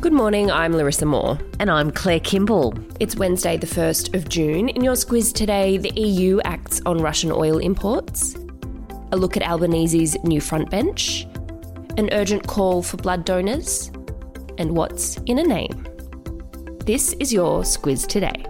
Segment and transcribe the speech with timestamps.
[0.00, 1.38] Good morning, I'm Larissa Moore.
[1.58, 2.72] And I'm Claire Kimball.
[3.00, 4.70] It's Wednesday, the 1st of June.
[4.70, 8.34] In your squiz today, the EU acts on Russian oil imports,
[9.12, 11.26] a look at Albanese's new front bench,
[11.98, 13.88] an urgent call for blood donors,
[14.56, 15.86] and what's in a name.
[16.86, 18.46] This is your squiz today.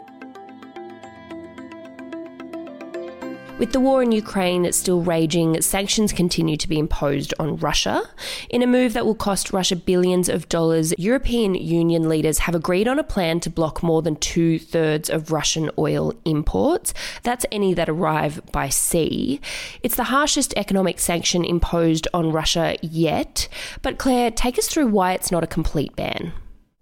[3.61, 8.09] With the war in Ukraine still raging, sanctions continue to be imposed on Russia.
[8.49, 12.89] In a move that will cost Russia billions of dollars, European Union leaders have agreed
[12.89, 16.95] on a plan to block more than two thirds of Russian oil imports.
[17.23, 19.43] That's any that arrive by sea.
[19.83, 23.47] It's the harshest economic sanction imposed on Russia yet.
[23.83, 26.33] But Claire, take us through why it's not a complete ban.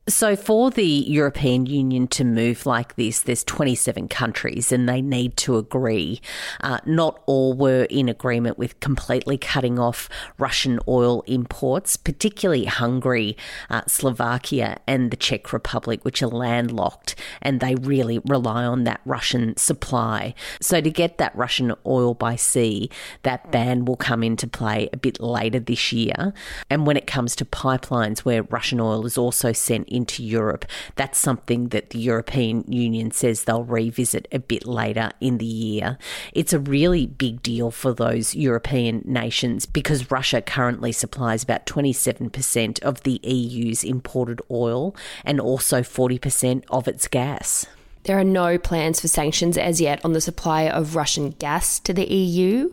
[0.09, 5.37] So, for the European Union to move like this, there's 27 countries and they need
[5.39, 6.23] to agree.
[6.62, 13.36] Uh, not all were in agreement with completely cutting off Russian oil imports, particularly Hungary,
[13.69, 19.03] uh, Slovakia, and the Czech Republic, which are landlocked and they really rely on that
[19.05, 20.34] Russian supply.
[20.59, 22.89] So, to get that Russian oil by sea,
[23.25, 26.33] that ban will come into play a bit later this year.
[26.70, 30.64] And when it comes to pipelines where Russian oil is also sent into Europe.
[30.96, 35.98] That's something that the European Union says they'll revisit a bit later in the year.
[36.32, 42.80] It's a really big deal for those European nations because Russia currently supplies about 27%
[42.82, 47.66] of the EU's imported oil and also 40% of its gas.
[48.09, 51.92] There are no plans for sanctions as yet on the supply of Russian gas to
[51.92, 52.73] the EU.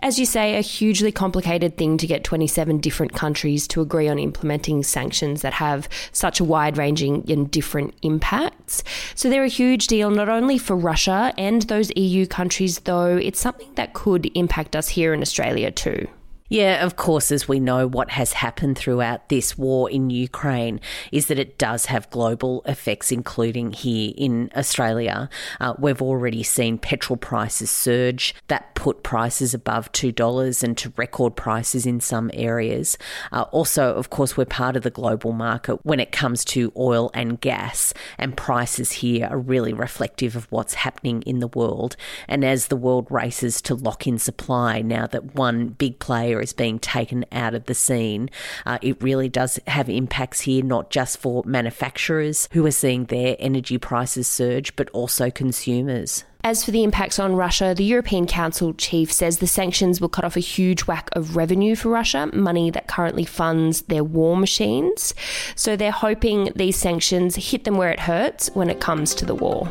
[0.00, 4.20] As you say, a hugely complicated thing to get 27 different countries to agree on
[4.20, 8.84] implementing sanctions that have such a wide ranging and different impacts.
[9.16, 13.40] So they're a huge deal not only for Russia and those EU countries, though, it's
[13.40, 16.06] something that could impact us here in Australia too.
[16.48, 20.80] Yeah, of course, as we know, what has happened throughout this war in Ukraine
[21.10, 25.28] is that it does have global effects, including here in Australia.
[25.60, 28.32] Uh, we've already seen petrol prices surge.
[28.46, 32.96] That put prices above $2 and to record prices in some areas.
[33.32, 37.10] Uh, also, of course, we're part of the global market when it comes to oil
[37.12, 41.96] and gas, and prices here are really reflective of what's happening in the world.
[42.28, 46.52] And as the world races to lock in supply now that one big player is
[46.52, 48.30] being taken out of the scene,
[48.64, 53.36] uh, it really does have impacts here, not just for manufacturers who are seeing their
[53.38, 56.24] energy prices surge, but also consumers.
[56.46, 60.24] As for the impacts on Russia, the European Council chief says the sanctions will cut
[60.24, 65.12] off a huge whack of revenue for Russia, money that currently funds their war machines.
[65.56, 69.34] So they're hoping these sanctions hit them where it hurts when it comes to the
[69.34, 69.68] war.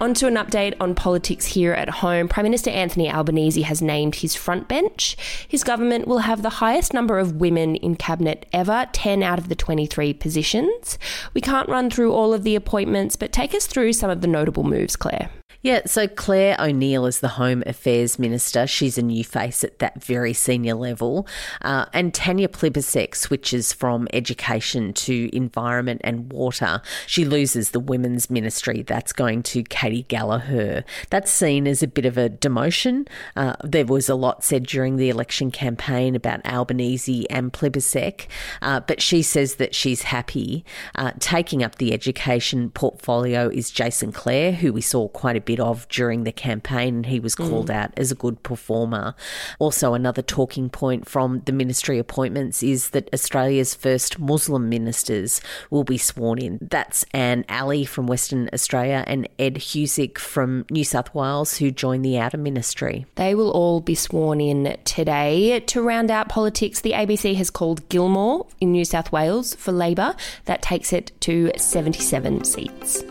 [0.00, 2.28] On to an update on politics here at home.
[2.28, 5.16] Prime Minister Anthony Albanese has named his front bench.
[5.48, 9.48] His government will have the highest number of women in cabinet ever 10 out of
[9.48, 11.00] the 23 positions.
[11.34, 14.28] We can't run through all of the appointments, but take us through some of the
[14.28, 15.30] notable moves, Claire.
[15.60, 18.64] Yeah, so Clare O'Neil is the Home Affairs Minister.
[18.68, 21.26] She's a new face at that very senior level.
[21.62, 26.80] Uh, and Tanya Plibersek switches from education to environment and water.
[27.08, 28.82] She loses the Women's Ministry.
[28.82, 30.84] That's going to Katy Gallagher.
[31.10, 33.08] That's seen as a bit of a demotion.
[33.34, 38.28] Uh, there was a lot said during the election campaign about Albanese and Plibersek,
[38.62, 40.64] uh, but she says that she's happy.
[40.94, 45.58] Uh, taking up the education portfolio is Jason Clare, who we saw quite a bit
[45.58, 47.74] of during the campaign, and he was called mm.
[47.74, 49.14] out as a good performer.
[49.58, 55.84] Also, another talking point from the ministry appointments is that Australia's first Muslim ministers will
[55.84, 56.58] be sworn in.
[56.60, 62.04] That's Anne Aly from Western Australia and Ed Husic from New South Wales, who joined
[62.04, 63.06] the outer ministry.
[63.14, 65.60] They will all be sworn in today.
[65.60, 70.14] To round out politics, the ABC has called Gilmore in New South Wales for Labor.
[70.44, 73.02] That takes it to 77 seats.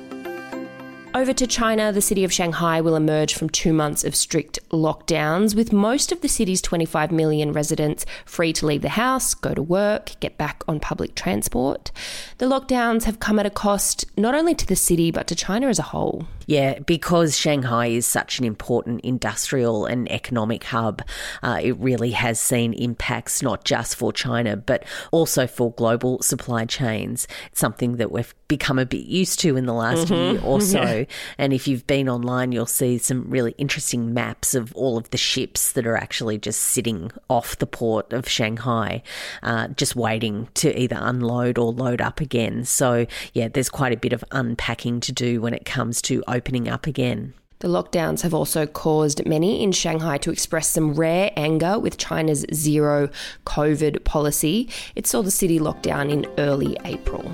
[1.18, 5.56] Over to China, the city of Shanghai will emerge from two months of strict lockdowns,
[5.56, 9.64] with most of the city's 25 million residents free to leave the house, go to
[9.64, 11.92] work, get back on public transport.
[12.38, 15.70] The lockdowns have come at a cost not only to the city, but to China
[15.70, 16.28] as a whole.
[16.46, 21.02] Yeah, because Shanghai is such an important industrial and economic hub,
[21.42, 26.66] uh, it really has seen impacts not just for China, but also for global supply
[26.66, 27.28] chains.
[27.52, 30.36] It's something that we've become a bit used to in the last mm-hmm.
[30.36, 30.82] year or so.
[30.82, 31.06] Yeah.
[31.38, 35.18] And if you've been online, you'll see some really interesting maps of all of the
[35.18, 39.04] ships that are actually just sitting off the port of Shanghai,
[39.44, 42.64] uh, just waiting to either unload or load up again.
[42.66, 46.68] So, yeah, there's quite a bit of unpacking to do when it comes to opening
[46.68, 47.34] up again.
[47.60, 52.46] The lockdowns have also caused many in Shanghai to express some rare anger with China's
[52.54, 53.10] zero
[53.48, 54.70] COVID policy.
[54.96, 57.32] It saw the city lockdown in early April.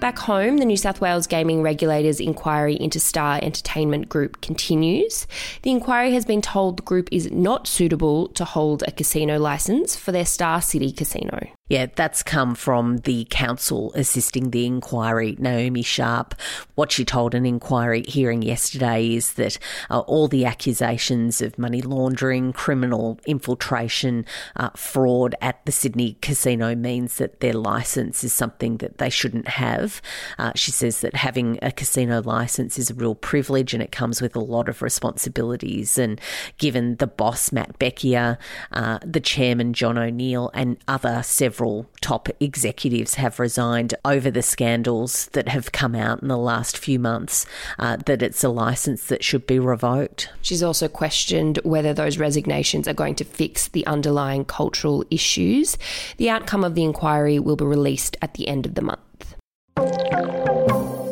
[0.00, 5.26] Back home, the New South Wales gaming regulator's inquiry into Star Entertainment Group continues.
[5.62, 9.96] The inquiry has been told the group is not suitable to hold a casino license
[9.96, 11.48] for their Star City casino.
[11.68, 16.34] Yeah, that's come from the counsel assisting the inquiry, Naomi Sharp.
[16.76, 19.58] What she told an inquiry hearing yesterday is that
[19.90, 24.24] uh, all the accusations of money laundering, criminal infiltration,
[24.56, 29.48] uh, fraud at the Sydney casino means that their license is something that they shouldn't
[29.48, 30.00] have.
[30.38, 34.22] Uh, she says that having a casino license is a real privilege and it comes
[34.22, 35.98] with a lot of responsibilities.
[35.98, 36.18] And
[36.56, 38.38] given the boss, Matt Bekier,
[38.72, 44.42] uh, the chairman, John O'Neill, and other several several top executives have resigned over the
[44.42, 47.46] scandals that have come out in the last few months,
[47.80, 50.30] uh, that it's a license that should be revoked.
[50.40, 55.76] She's also questioned whether those resignations are going to fix the underlying cultural issues.
[56.18, 60.47] The outcome of the inquiry will be released at the end of the month.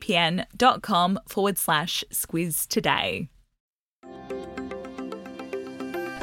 [0.00, 3.28] nordvpn.com forward slash squiz today.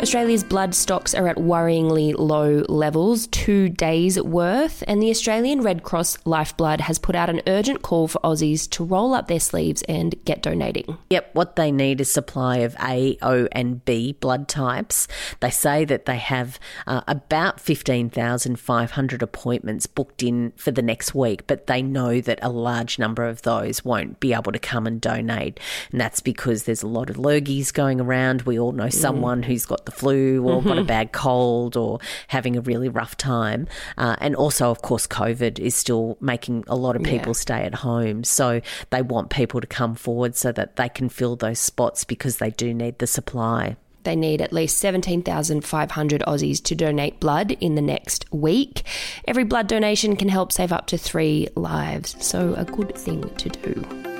[0.05, 5.81] Australia's blood stocks are at worryingly low levels, two days worth, and the Australian Red
[5.81, 9.81] Cross Lifeblood has put out an urgent call for Aussies to roll up their sleeves
[9.89, 10.99] and get donating.
[11.09, 15.07] Yep, what they need is supply of A, O, and B blood types.
[15.39, 21.47] They say that they have uh, about 15,500 appointments booked in for the next week,
[21.47, 25.01] but they know that a large number of those won't be able to come and
[25.01, 25.59] donate.
[25.91, 28.43] And that's because there's a lot of lurgies going around.
[28.43, 29.45] We all know someone mm.
[29.45, 30.67] who's got the flu or mm-hmm.
[30.67, 30.87] got a mm-hmm.
[30.87, 33.67] bad cold or having a really rough time.
[33.97, 37.33] Uh, and also, of course, COVID is still making a lot of people yeah.
[37.33, 38.23] stay at home.
[38.23, 42.37] So they want people to come forward so that they can fill those spots because
[42.37, 43.77] they do need the supply.
[44.05, 48.83] They need at least 17,500 Aussies to donate blood in the next week.
[49.27, 53.49] Every blood donation can help save up to three lives, so a good thing to
[53.49, 54.14] do.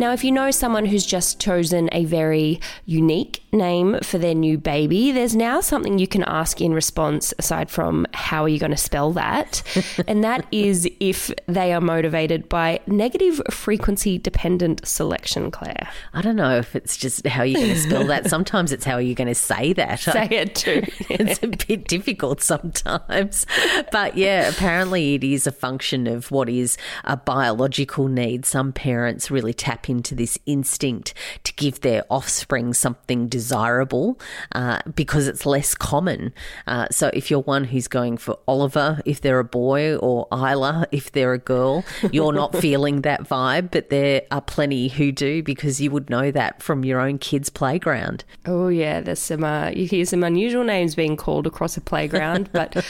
[0.00, 4.56] Now, if you know someone who's just chosen a very unique name for their new
[4.56, 8.70] baby, there's now something you can ask in response aside from how are you going
[8.70, 9.62] to spell that?
[10.08, 15.90] and that is if they are motivated by negative frequency dependent selection, Claire.
[16.14, 18.30] I don't know if it's just how you're going to spell that.
[18.30, 20.00] Sometimes it's how are you're going to say that.
[20.00, 20.82] Say it too.
[21.10, 23.44] it's a bit difficult sometimes.
[23.92, 28.46] But yeah, apparently it is a function of what is a biological need.
[28.46, 31.12] Some parents really tap into this instinct
[31.44, 34.18] to give their offspring something desirable
[34.52, 36.32] uh, because it's less common.
[36.66, 40.86] Uh, so if you're one who's going for Oliver, if they're a boy, or Isla,
[40.92, 45.42] if they're a girl, you're not feeling that vibe, but there are plenty who do
[45.42, 48.24] because you would know that from your own kid's playground.
[48.46, 52.50] Oh, yeah, there's some, uh, you hear some unusual names being called across a playground,
[52.52, 52.82] but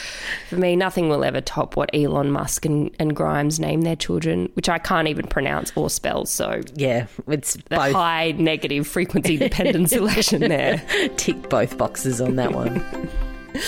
[0.49, 4.49] for me, nothing will ever top what Elon Musk and, and Grimes name their children,
[4.53, 6.25] which I can't even pronounce or spell.
[6.25, 7.93] So yeah, it's the both.
[7.93, 10.83] high negative frequency dependent selection there.
[11.17, 12.79] Tick both boxes on that one.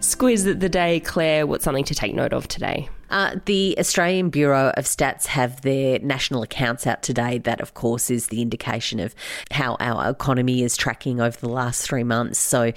[0.00, 1.46] Squiz the day, Claire.
[1.46, 2.88] What's something to take note of today?
[3.10, 7.38] Uh, the Australian Bureau of Stats have their national accounts out today.
[7.38, 9.14] That, of course, is the indication of
[9.50, 12.38] how our economy is tracking over the last three months.
[12.38, 12.72] So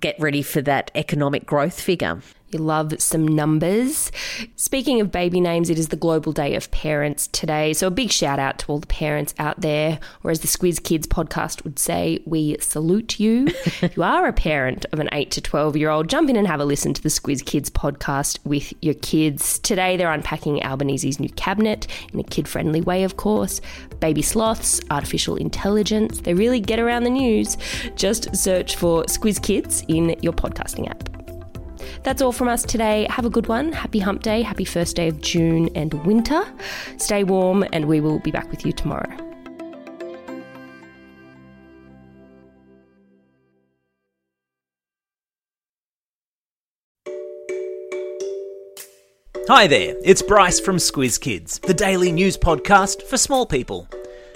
[0.00, 2.20] get ready for that economic growth figure.
[2.50, 4.10] You love some numbers.
[4.56, 7.74] Speaking of baby names, it is the Global Day of Parents today.
[7.74, 10.82] So a big shout out to all the parents out there, or as the Squiz
[10.82, 13.48] Kids podcast would say, we salute you.
[13.94, 16.08] you are a parent of an 8 to 12 year old.
[16.08, 19.58] Jump in and have a listen to the Squiz Kids podcast with your kids.
[19.58, 23.60] Today they're unpacking Albanese's new cabinet in a kid friendly way, of course.
[24.00, 26.22] Baby sloths, artificial intelligence.
[26.22, 27.58] They really get around the news.
[27.94, 31.17] Just search for Squiz Kids in your podcasting app.
[32.02, 33.06] That's all from us today.
[33.10, 33.72] Have a good one.
[33.72, 34.42] Happy hump day.
[34.42, 36.42] Happy first day of June and winter.
[36.98, 39.10] Stay warm, and we will be back with you tomorrow.
[49.48, 53.88] Hi there, it's Bryce from Squiz Kids, the daily news podcast for small people.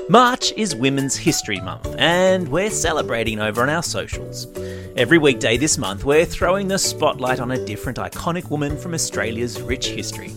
[0.09, 4.47] March is Women's History Month, and we're celebrating over on our socials.
[4.95, 9.59] Every weekday this month, we're throwing the spotlight on a different iconic woman from Australia's
[9.63, 10.31] rich history.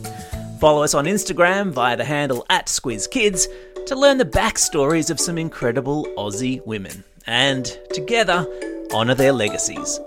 [0.61, 3.47] Follow us on Instagram via the handle at SquizKids
[3.85, 8.47] to learn the backstories of some incredible Aussie women, and together,
[8.93, 9.99] honour their legacies.